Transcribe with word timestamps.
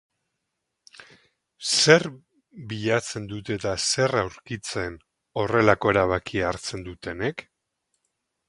Zer 1.79 2.05
bilatzen 2.71 3.29
dute 3.33 3.59
eta 3.59 3.75
zer 3.91 4.17
aurkitzen 4.25 4.99
horrelako 5.43 5.95
erabakia 5.97 6.51
hartzen 6.55 6.87
dutenek? 6.93 7.47